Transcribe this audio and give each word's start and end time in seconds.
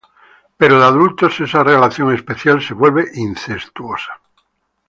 Pero 0.59 0.79
de 0.79 0.85
adultos 0.93 1.33
esa 1.47 1.61
relación 1.71 2.09
especial 2.11 2.59
se 2.63 2.73
vuelve 2.73 3.11
incestuosa. 3.13 4.13